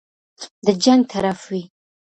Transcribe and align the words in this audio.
د 0.65 0.67
جنګ 0.83 1.01
طرف 1.11 1.39
وي. 1.49 1.63